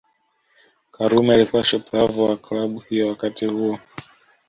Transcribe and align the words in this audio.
Karume 0.91 1.33
alikuwa 1.33 1.63
shupavu 1.63 2.25
wa 2.29 2.37
Klabu 2.37 2.79
hiyo 2.79 3.07
wakati 3.07 3.45
huo 3.45 3.79